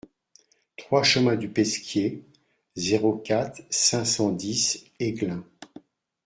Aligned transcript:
trois 0.77 1.03
chemin 1.03 1.35
du 1.35 1.47
Pesquier, 1.47 2.23
zéro 2.75 3.17
quatre, 3.19 3.61
cinq 3.69 4.05
cent 4.05 4.31
dix 4.31 4.83
Aiglun 4.99 5.45